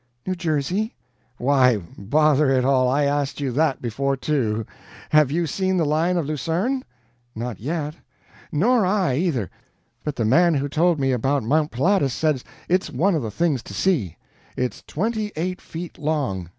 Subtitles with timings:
[0.25, 0.95] "New Jersey."
[1.37, 4.65] "Why, bother it all, I asked you THAT before, too.
[5.11, 6.83] Have you seen the Lion of Lucerne?"
[7.35, 7.93] "Not yet."
[8.51, 9.51] "Nor I, either.
[10.03, 13.61] But the man who told me about Mount Pilatus says it's one of the things
[13.61, 14.17] to see.
[14.57, 16.49] It's twenty eight feet long.